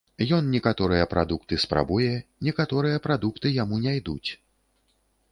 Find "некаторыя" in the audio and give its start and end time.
0.53-1.03, 2.47-3.03